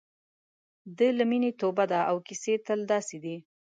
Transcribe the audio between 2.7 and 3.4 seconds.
داسې دي.